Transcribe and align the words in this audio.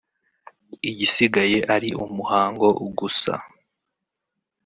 igisigaye 0.89 1.57
ari 1.75 1.89
umuhango 2.03 2.65
gusa 2.99 3.33